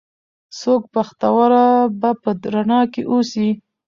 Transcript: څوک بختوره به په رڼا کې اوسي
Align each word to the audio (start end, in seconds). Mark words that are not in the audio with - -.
څوک 0.59 0.81
بختوره 0.93 1.65
به 1.99 2.11
په 2.21 2.29
رڼا 2.53 2.81
کې 2.93 3.01
اوسي 3.11 3.49